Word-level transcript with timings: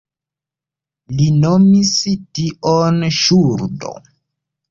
Li 1.17 1.27
nomis 1.43 1.91
tion 2.39 2.99
ŝuldo. 3.21 3.93